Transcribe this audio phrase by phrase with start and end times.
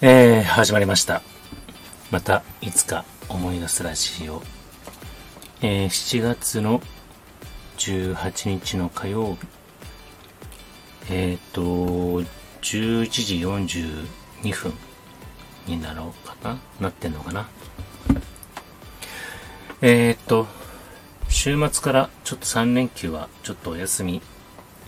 [0.00, 1.22] えー、始まりました。
[2.12, 4.40] また、いつか思い出すラジオ。
[5.60, 6.80] えー、7月の
[7.78, 9.38] 18日の火曜日。
[11.10, 11.62] えっ、ー、と、
[12.62, 13.38] 11時
[14.44, 14.72] 42分
[15.66, 16.60] になろうかな？
[16.80, 17.48] なってんのかな？
[19.82, 20.46] えっ、ー、と、
[21.28, 24.22] 週末からちょっと3連休はちょっとお休み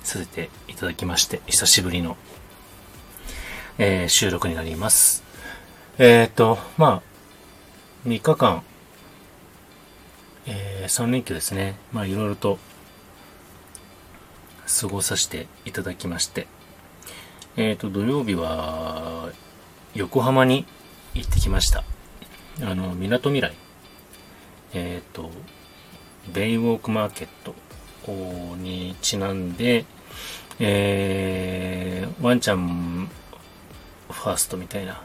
[0.05, 2.17] させていただきまして、久しぶりの、
[3.83, 5.25] えー、収録になります。
[5.97, 7.03] えっ、ー、と、まあ、
[8.07, 8.63] 3日間、
[10.45, 11.77] えー、3連休ですね。
[11.91, 12.59] まあ、いろいろと
[14.83, 16.47] 過ごさせていただきまして、
[17.57, 19.31] えっ、ー、と、土曜日は、
[19.95, 20.67] 横浜に
[21.15, 21.83] 行ってきました。
[22.61, 23.55] あの、港未来。
[24.75, 25.31] えっ、ー、と、
[26.35, 27.55] ベイウォークマーケット
[28.57, 29.87] にちなんで、
[30.59, 33.09] えー、ワンちゃん
[34.13, 35.03] ファーストみたいな、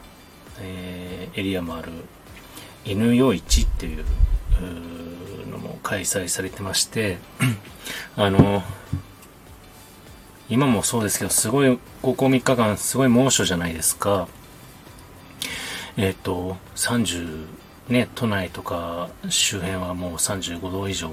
[0.60, 1.90] えー、エリアもある
[2.84, 4.04] 犬夜市っていう
[5.50, 7.18] のも開催されてまして、
[8.16, 8.62] あの、
[10.48, 14.28] 今もそうですけど、すごい、ここ3日間、すごい猛暑じゃないですか。
[15.96, 17.46] えっ、ー、と、30、
[17.88, 21.10] ね、都内とか周辺はもう35度以上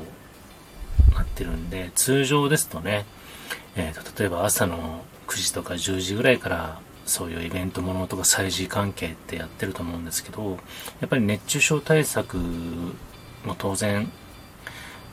[1.16, 3.06] なってるんで、通常ですとね、
[3.76, 10.58] えー、と例えば朝の9時とか10時ぐらいからそういうイベントものとか催事関係ってやってると思うんですけど、
[11.02, 14.12] やっぱり熱中症対策も当然、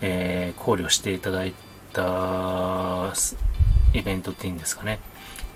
[0.01, 1.55] えー、考慮していただい
[1.93, 3.13] た
[3.93, 5.01] イベントっていいんですかね。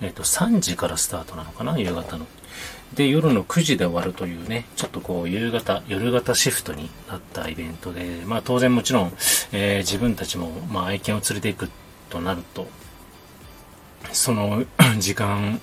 [0.00, 2.26] えっ、ー、と、3時からスタートなのかな夕方の。
[2.94, 9.12] で、夜の9時で終わるというね、ちょっとこう、夕方、夜型シフトになったイベントで、まあ当然もちろん、
[9.52, 11.70] えー、自分たちも、まあ愛犬を連れていく
[12.10, 12.66] となると、
[14.12, 14.64] その
[14.98, 15.60] 時間、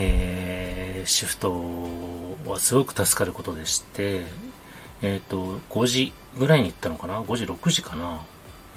[0.00, 1.52] えー、シフト
[2.46, 4.22] はすごく助かることでして、
[5.02, 8.04] えっ、ー、と、5時ぐらいに行ったのかな ?5 時、6時かな？
[8.04, 8.20] 行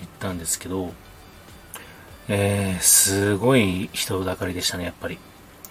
[0.06, 0.94] ったんですけど、
[2.28, 5.19] えー、すごい人だかりでしたね、やっぱり。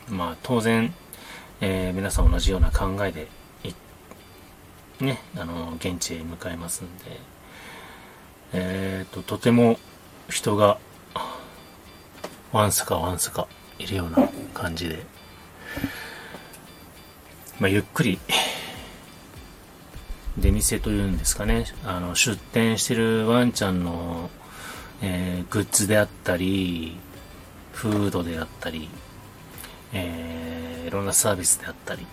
[0.09, 0.95] まあ、当然、
[1.61, 3.27] えー、皆さん同じような考えで、
[5.01, 7.05] ね、あの、現地へ向かいますんで、
[8.53, 9.81] えっ、ー、と、とても
[10.29, 10.79] 人が、
[12.53, 13.49] わんさかわんさか
[13.81, 15.05] いるような感じで、
[17.59, 18.19] まあ、ゆっくり、
[20.39, 24.31] 出店というんですかね、あの、出店してるワンちゃんの、
[25.03, 26.97] えー、グッズであったり、
[27.73, 28.89] フードであったり、
[29.93, 32.07] えー、いろんなサービスであったり、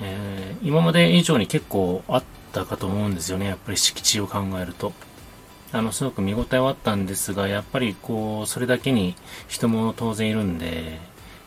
[0.00, 4.92] えー、今まで以上に結構あったかと思うんですよね、やっぱり敷地を考えると。
[5.72, 9.16] あの、すごく見応えはあったんですが、やっぱりこう、それだけに
[9.48, 11.00] 人も当然いるんで、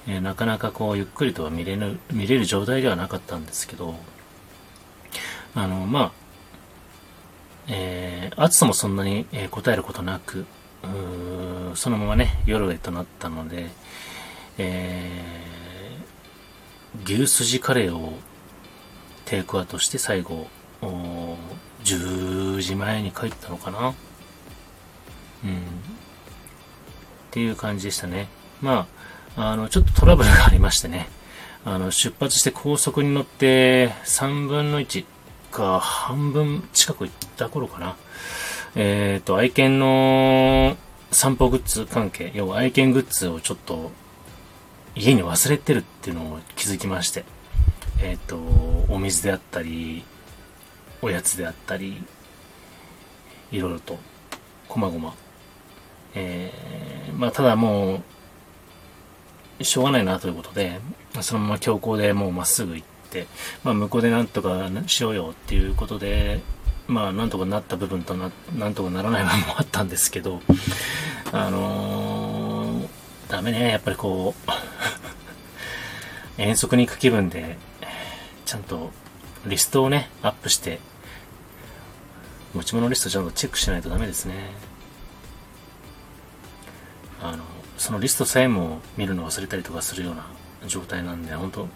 [0.07, 3.95] えー、なかなかこう、ゆっくりとは見れる、見れる状態ではなかったんですけど、
[5.53, 6.11] あの、まあ、
[7.67, 10.45] えー、暑さもそんなに、えー、答えることなく、
[11.75, 13.67] そのままね、夜へとなったので、
[14.57, 18.13] えー、牛すじカレーを
[19.25, 20.47] テイクアウトして最後、
[21.83, 23.93] 10時前に帰ったのかな
[25.43, 25.53] うん。
[25.53, 25.53] っ
[27.31, 28.27] ていう感じでしたね。
[28.61, 28.97] まあ、
[29.39, 31.07] あの、ちょっとトラブルがありましてね。
[31.63, 35.05] あの、出発して高速に乗って3分の1
[35.51, 37.95] か半分近く行った頃かな。
[38.75, 40.75] えっ、ー、と、愛犬の
[41.11, 43.91] 散歩グッズ関係、要は愛犬グッズをちょっと
[44.95, 47.23] 家に忘れてるっていうのを気づきまして。
[48.01, 48.37] えっ、ー、と、
[48.91, 50.03] お水であったり、
[51.03, 52.03] おやつであったり、
[53.51, 53.99] いろいろと、
[54.67, 55.13] こまごま。
[56.15, 58.03] えー、まあ、ただもう、
[59.61, 60.79] しょうがないなということで、
[61.21, 63.27] そのまま強行でもうまっすぐ行って、
[63.63, 66.41] まあ、向こうでなんとかしようよっていうことで、
[66.87, 70.41] まあ、なんとかなった部分とな、なんとかならない部分もあったんですけど、
[71.31, 72.87] あのー、
[73.27, 74.51] ダメね、やっぱりこう、
[76.41, 77.57] 遠足に行く気分で、
[78.45, 78.91] ちゃんと
[79.45, 80.79] リストをね、アップして、
[82.53, 84.51] 持ち物リストちゃんとチェックしないとダメですね。
[87.21, 87.43] あの、
[87.77, 90.25] そのリストさえも見るの忘れたりとかするような
[90.67, 91.67] 状態なんで、本当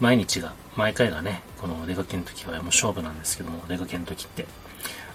[0.00, 4.46] 毎日が、毎回がね、このお出かけの時はもう勝負なんですけども、お出かけの時って。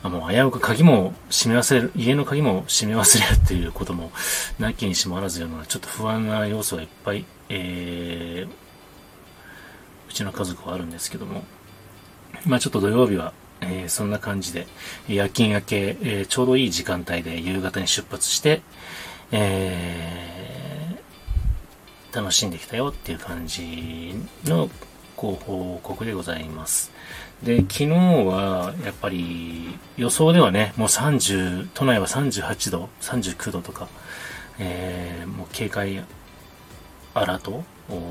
[0.04, 4.12] あもう危うく鍵も閉め忘れる、家の鍵も閉め忘れるっていうことも、
[4.60, 11.44] なきにしもあらずような、ちょっと不安な要素がいっぱい、えー、うちの家族はあるんですけども、
[12.46, 14.68] まあちょっと土曜日は、えー、そんな感じで、
[15.08, 18.62] 夜勤明け、えー、ちょうどいい時間帯で夕方に出発して、
[19.32, 19.98] えー
[22.18, 24.16] 楽しんできたよっていう感じ
[24.46, 24.70] の
[25.16, 26.92] ご報告でございます。
[27.44, 33.88] で、昨日は、やっぱり、予想ではね、もう30、都内は38度、39度とか、
[34.58, 36.04] えー、もう警戒
[37.14, 37.64] アラート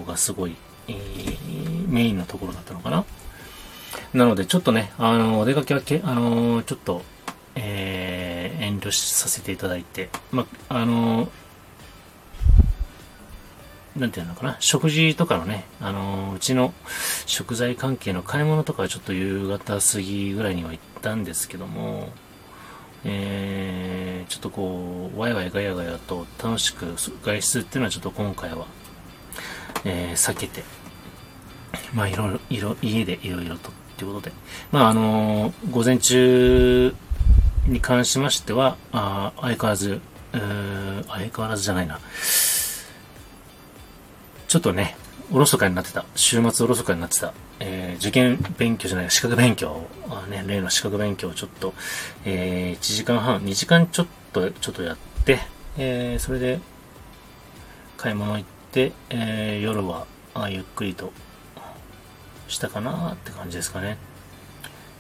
[0.07, 0.55] がすごい、
[0.87, 3.05] えー、メインのところだったのかな。
[4.15, 7.03] なので、ちょっとね、あの、お出かけはけ、あの、ちょっと、
[7.57, 11.29] えー、遠慮させていただいて、ま、あの、
[13.97, 16.75] なんていうのかな、食事とかのね、あのうちの
[17.25, 22.11] 食材関係の買い物とかはちょっと夕方過ぎぐらいには行ったんですけども、
[23.05, 28.67] えー、ちょっとこう、ワイワイガヤガヤと楽しく外出っていうのはちょっと今回は、
[29.85, 30.63] えー、避けて、
[31.95, 34.37] まあいろいろ、家でいろいろとっていうことで、
[34.73, 36.95] まああのー、午前中
[37.67, 40.01] に関しましては、あ相変わらず、
[40.33, 42.01] 相変わらずじゃないな、
[44.49, 44.97] ちょっとね、
[45.33, 51.75] おろそかになってた、週末おろそかになってた、えー、受験勉強じゃない、資格勉強、あね、例の資格勉強をちょっと、
[52.25, 55.41] えー、1時間半、2時間ちょっと、ちょっとやって、
[55.77, 56.61] えー、それで、
[57.97, 61.13] 買い物行って、えー、夜は、あゆっくりと、
[62.49, 63.99] したかなって感じですかね。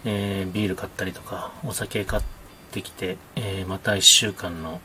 [0.05, 2.23] えー、ビール買ったりとか、お酒買っ
[2.67, 4.81] ってきて、えー、また1週間の、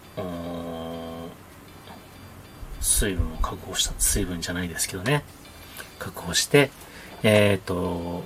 [2.80, 5.24] 水分を確保した、水分じゃないですけどね、
[6.00, 6.72] 確保して、
[7.24, 8.24] えっ、ー、と、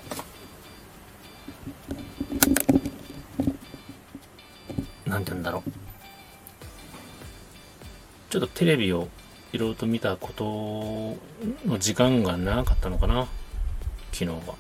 [5.06, 5.72] なんて言うんだろう。
[8.30, 9.07] ちょっとテレビを
[9.54, 11.18] いろいろと見たこと
[11.66, 13.28] の時間が長かったのかな、
[14.12, 14.56] 昨日は。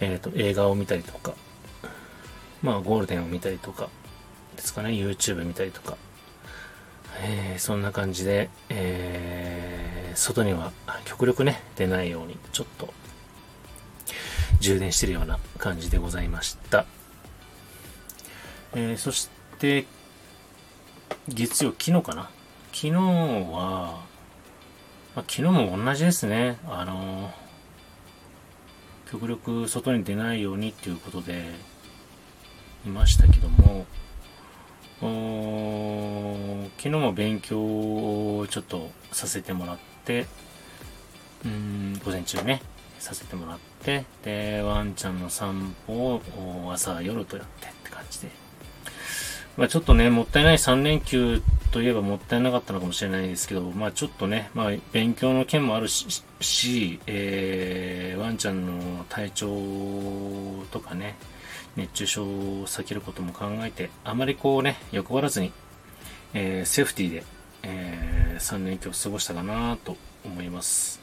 [0.00, 1.34] えっ、ー、と、映画を見たりとか、
[2.62, 3.88] まあ、ゴールデンを見たりとか、
[4.56, 5.96] ですかね、YouTube 見たりとか、
[7.20, 10.72] えー、そんな感じで、えー、外には
[11.04, 12.92] 極力ね、出ないように、ちょっと、
[14.60, 16.84] 充電してるような感じでございました。
[18.74, 19.28] えー、そし
[19.58, 19.86] て、
[21.28, 22.30] 月曜、昨日かな？
[22.72, 24.06] 昨日は、
[25.14, 26.58] まあ、昨日も同じですね。
[26.68, 27.32] あの
[29.10, 31.44] 極力外に出ないようにっていうことで、
[32.88, 33.86] いましたけども、
[36.78, 40.26] 昨日も勉強をちょっとさせてもらって、
[41.44, 42.62] うん、午前中ね、
[42.98, 46.22] させてもらって、で、ワンちゃんの散歩を
[46.72, 48.28] 朝夜とやってって感じで。
[49.56, 51.42] まあちょっとね、もったいない3連休
[51.72, 59.48] といえばもったいなかったのかもしれないですけど、まあちょっとね、まあ勉強の件もあるし、しえー、ワンちゃんの体調
[60.70, 61.16] とかね、
[61.78, 65.52] 熱中症を避けることも考えて、あまりこうね、欲張らずに、
[66.34, 67.24] えー、セーフティーで、
[67.62, 71.00] えー、3連休を過ごしたかなと思います。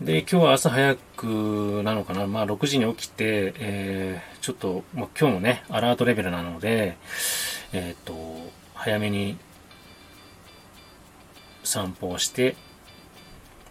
[0.00, 6.96] で、今日は朝早くなのかな、まあ6時に起きて、えー、ちょっと、まあ、今日もね、アラートレベルなので、
[7.72, 8.14] えっ、と、
[8.74, 9.36] 早めに
[11.64, 12.54] 散歩をして、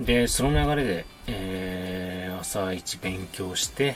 [0.01, 3.95] で、その流れで、えー、朝一勉強して、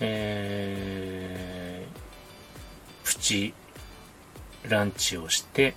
[0.00, 3.54] えー、プチ
[4.68, 5.74] ランチをして、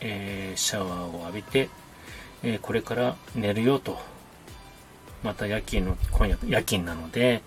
[0.00, 1.68] えー、シャワーを浴びて、
[2.42, 3.98] えー、これから寝るよと。
[5.24, 7.42] また夜勤の、今夜夜勤なので、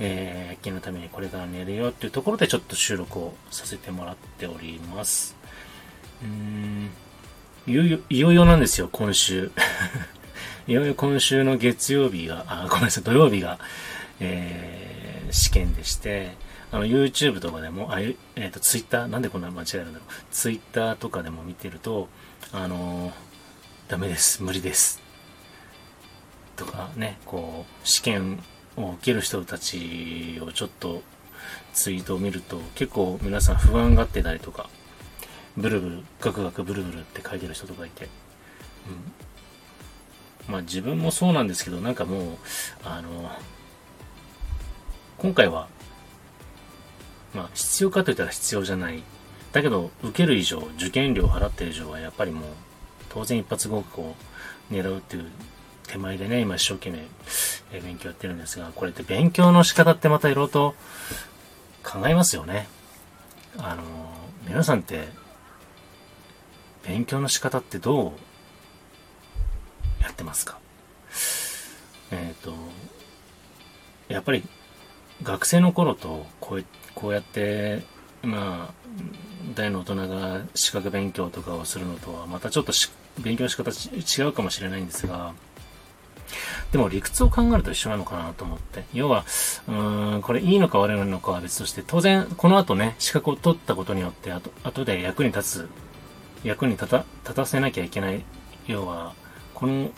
[0.00, 5.36] えー、夜勤のためにこれから寝るよっていうところでちょっと収録をさせてもらっております。
[6.22, 6.90] うーん、
[7.66, 9.52] いよいよ、いよいよなんですよ、今週。
[10.66, 13.58] いよいよ今週の月曜日が、あ、ごめんなさい、土曜日が、
[14.18, 14.93] えー
[15.34, 16.36] 試験でして、
[16.70, 20.08] あの、YouTube とかでも、あえっ、ー、と、Twitter、なんでこんな間違えるんだろう。
[20.30, 22.08] Twitter とかでも見てると、
[22.52, 23.12] あのー、
[23.88, 25.02] ダメです、無理です。
[26.54, 28.42] とかね、こう、試験
[28.76, 31.02] を受ける人たちをちょっと
[31.72, 34.70] ツイートを見ると、結構皆さん不安がってたりとか、
[35.56, 38.08] ブルブル、ガクガクブルブルって書いてる人とかいて、
[40.46, 40.52] うん。
[40.52, 42.36] まあ自分もそうなんですけど、なんかもう、
[42.84, 43.30] あの、
[45.24, 45.68] 今回は、
[47.32, 49.02] まあ、必要かといったら必要じゃない。
[49.52, 52.50] だけど、受ける以上、受験料を払ってる以上は、やっぱりもう、
[53.08, 54.16] 当然一発合格を
[54.70, 55.30] 狙うっていう
[55.86, 56.98] 手前でね、今一生懸命、
[57.72, 60.74] え勉強やってるんですが、これって勉強の仕方ってまたいろいろと
[61.82, 62.68] 考えますよね。
[63.56, 63.82] あの、
[64.46, 65.08] 皆さんって、
[66.86, 70.58] 勉強の仕方ってどうやってますか？
[72.10, 72.54] えっ、ー、と、
[74.08, 74.46] やっぱり
[75.22, 77.82] 学生の頃とこうこうやって、
[78.22, 78.74] まあ、
[79.54, 82.72] 大の大人が資格勉強とかをするのとはまたちょっと
[83.20, 85.34] 勉強の仕方違うかもしれないんですが、
[86.72, 88.84] でも理屈を考えると一緒なのかなと思って。
[88.92, 89.24] 要は、
[89.68, 95.68] うーん、これいいのか悪いのかは別として、当然、この後ね、資格を取ったことによって、あと、後で役に立つ、
[96.42, 98.24] 役に立た、立たせなきゃいけない。
[98.66, 99.14] 要は、
[99.54, 99.90] この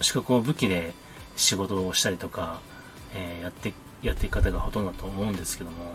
[0.00, 0.92] 資格を武器で
[1.36, 2.60] 仕事をしたりとか、
[3.14, 3.72] えー、やって、
[4.04, 5.94] やっていく方がほとんどだと思うんですけども、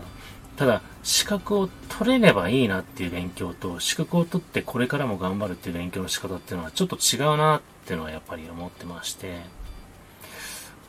[0.56, 9.40] ただ、資格を取れればいいなっていう勉強と、資格を取ってこれからも頑張るっていう勉強の仕方っていうのはちょっと違うなっていうのはやっぱり思ってまして、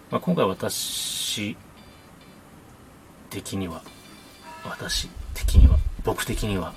[0.10, 1.56] まあ、今回私
[3.30, 3.82] 的には、
[4.66, 6.74] 私的には、僕的には、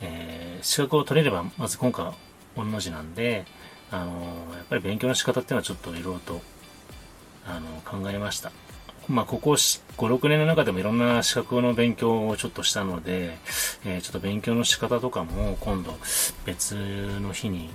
[0.00, 2.14] えー、資格を取れれば、まず今回は
[2.56, 3.44] 同じなんで、
[3.92, 6.40] あのー、やっぱり勉強の仕方っていうのはちょっといろいろと、
[7.46, 8.50] あのー、考えました。
[9.10, 13.36] まあ、ここ5、6年の中でもいろんな資格の勉強をちょっとしたので、
[13.84, 15.96] えー、ちょっと勉強の仕方とかも今度
[16.44, 16.76] 別
[17.20, 17.70] の日に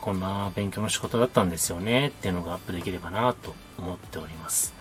[0.00, 4.74] こんな勉強の仕方だったんですよねっていうのがアップできればなと思っております。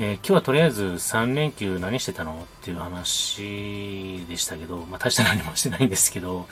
[0.00, 2.32] えー、今日はとりあえず3連休何してたの？
[2.32, 6.46] っていう話でしたけど、まあ大した何もしてないんですけど、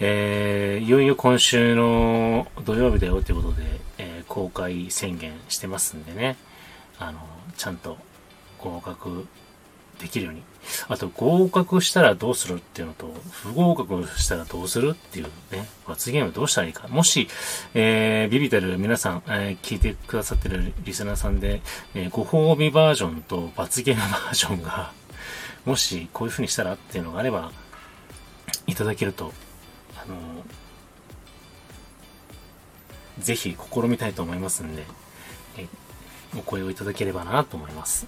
[0.00, 3.62] えー、いよいよ今週の土曜日だよということで、
[3.98, 6.36] えー、公開宣言してますんでね、
[6.98, 7.18] あの、
[7.56, 7.96] ちゃんと
[8.58, 9.26] 合格
[10.00, 10.42] できるように。
[10.88, 16.88] あと、合格したらどうするっていうのと、不合格したらどうするっていうね、罰ゲームどうしたらいいか。
[16.88, 17.28] もし、
[17.74, 21.60] えー、ビビたる皆さん、えー、聞いてくださってるリスナーさんで、
[21.94, 24.92] えー、ご褒美バージョンと罰ゲームバージョンが、
[25.64, 27.52] もしこういう風にしたらっていうのがあれば、
[28.66, 29.32] いただけると、
[29.96, 30.16] あの
[33.18, 34.84] ぜひ試みたいと思いますんで、
[36.36, 38.06] お声をいただければなと思います。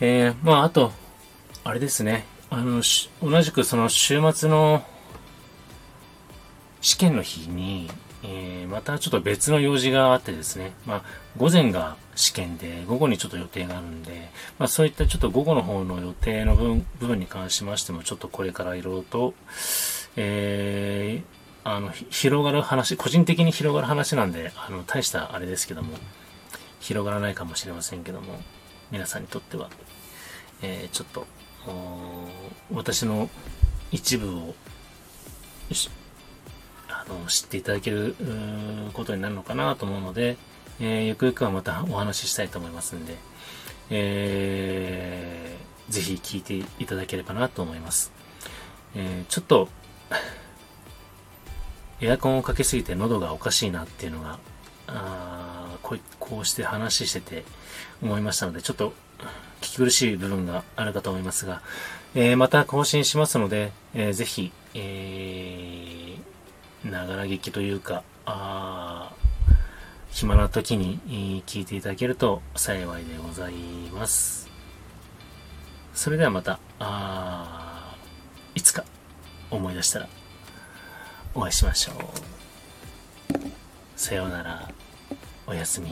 [0.00, 0.92] えー、まあ、あと、
[1.62, 2.26] あれですね。
[2.50, 2.82] あの、
[3.22, 4.84] 同じくその週末の
[6.80, 7.90] 試験の日に、
[8.22, 10.72] えー、またちょっと別の用事があってですね。
[10.86, 11.02] まあ、
[11.36, 19.34] 午前が試験で、午後にちょっと予定があるんで、まあ、そういったちょっと午後の方の予定の部分に関しましても、ちょっとこれからいろいろと、
[20.16, 25.96] えー、あの、広がる話、個人的に広がる話なんで、あの、大したあれですけども、
[26.78, 28.38] 広がらないかもしれませんけども、
[28.90, 29.70] 皆さんにとっては、
[30.60, 31.26] えー、ちょっと、
[32.70, 33.30] 私の
[33.90, 34.54] 一部を、
[36.88, 38.14] あの、知っていただける
[38.92, 40.36] ことになるのかなと思うので、
[40.80, 43.16] えー、ゆくゆくはまたお話ししたいと思いますんで、
[43.88, 48.12] えー、ぜひ聞いていただければなと思います。
[48.94, 49.68] えー、ちょっと、
[52.00, 54.38] エアコンをかけすぎて喉がおかしいなっていうのが、
[54.88, 57.44] あここうして話してて
[58.02, 58.92] 思いましたので、ちょっと
[59.60, 61.62] 聞き苦しい部分があるかと思いますが、
[62.14, 69.12] えー、また更新しますので、えー、ぜひ、えー、ながら劇というか、あ
[70.10, 73.54] 暇な時に聞いていただけると幸いでござい
[73.92, 74.48] ます。
[75.92, 77.96] それではまた、あ
[78.54, 78.84] いつか
[79.50, 80.08] 思い出したら
[81.34, 81.98] お会いしましょう。
[83.96, 84.68] さようなら。
[85.46, 85.88] おやすみ。